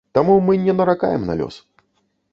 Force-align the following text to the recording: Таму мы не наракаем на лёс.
Таму 0.17 0.37
мы 0.45 0.55
не 0.63 0.73
наракаем 0.79 1.29
на 1.31 1.37
лёс. 1.43 1.63